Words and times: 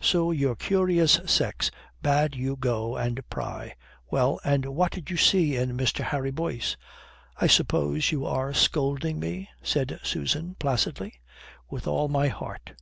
So 0.00 0.32
your 0.32 0.56
curious 0.56 1.20
sex 1.26 1.70
bade 2.02 2.34
you 2.34 2.56
go 2.56 2.96
and 2.96 3.20
pry. 3.30 3.76
Well, 4.10 4.40
and 4.42 4.66
what 4.74 4.90
did 4.90 5.10
you 5.10 5.16
see 5.16 5.54
in 5.54 5.76
Mr. 5.76 6.02
Harry 6.02 6.32
Boyce?" 6.32 6.76
"I 7.40 7.46
suppose 7.46 8.10
you 8.10 8.26
are 8.26 8.52
scolding 8.52 9.20
me," 9.20 9.48
said 9.62 10.00
Susan 10.02 10.56
placidly. 10.58 11.20
"With 11.70 11.86
all 11.86 12.08
my 12.08 12.26
heart." 12.26 12.72